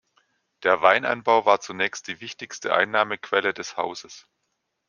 [0.63, 4.27] Der Weinanbau war zunächst die wichtigste Einnahmequelle des Hauses.